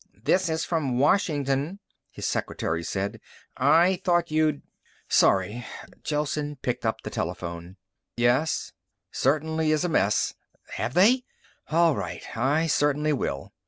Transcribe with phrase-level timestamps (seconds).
[0.23, 1.77] "This is from Washington,"
[2.09, 3.21] his secretary said.
[3.55, 4.63] "I thought you'd"
[5.07, 5.63] "Sorry."
[6.01, 7.77] Gelsen picked up the telephone.
[8.17, 8.71] "Yes.
[9.11, 10.33] Certainly is a mess...
[10.73, 11.23] Have they?
[11.69, 13.53] All right, I certainly will."